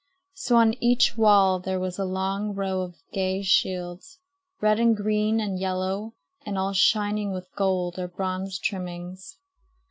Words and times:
So 0.33 0.55
on 0.55 0.73
each 0.83 1.15
wall 1.15 1.59
there 1.59 1.79
was 1.79 1.99
a 1.99 2.05
long 2.05 2.55
row 2.55 2.81
of 2.81 2.95
gay 3.13 3.43
shields, 3.43 4.17
red 4.59 4.79
and 4.79 4.97
green 4.97 5.39
and 5.39 5.59
yellow, 5.59 6.15
and 6.43 6.57
all 6.57 6.73
shining 6.73 7.31
with 7.33 7.53
gold 7.55 7.99
or 7.99 8.07
bronze 8.07 8.57
trimmings. 8.57 9.37